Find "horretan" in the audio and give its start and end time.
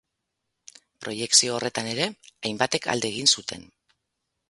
1.57-1.91